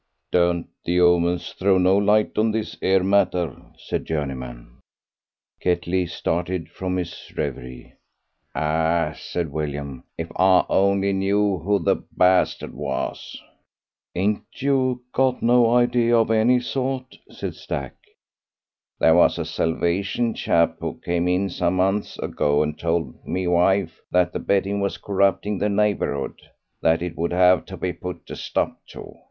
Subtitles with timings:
[0.31, 4.79] "Don't the omens throw no light on this 'ere matter?" said Journeyman.
[5.59, 7.93] Ketley started from his reverie.
[8.55, 13.43] "Ah," said William, "if I only knew who the b was."
[14.15, 17.93] "Ain't you got no idea of any sort?" said Stack.
[18.99, 24.01] "There was a Salvation chap who came in some months ago and told my wife
[24.09, 26.41] that the betting was corrupting the neighbourhood.
[26.81, 29.17] That it would have to be put a stop to.